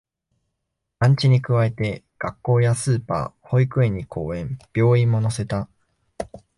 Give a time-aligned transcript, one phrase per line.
[0.99, 5.69] 団地に加えて、学校やスーパー、保育園に公園、病院も乗せた